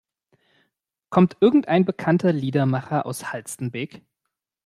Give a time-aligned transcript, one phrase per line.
[1.11, 4.01] Kommt irgendein bekannter Liedermacher aus Halstenbek?